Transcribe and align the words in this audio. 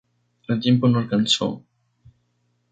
El 0.47 0.59
tiempo 0.59 0.87
no 0.89 0.97
alcanzó. 0.97 1.63